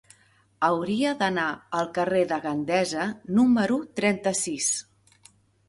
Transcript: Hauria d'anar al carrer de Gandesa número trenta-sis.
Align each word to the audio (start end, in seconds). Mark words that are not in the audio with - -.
Hauria 0.67 1.11
d'anar 1.19 1.43
al 1.81 1.91
carrer 1.99 2.23
de 2.33 2.41
Gandesa 2.47 3.07
número 3.41 3.81
trenta-sis. 4.03 4.75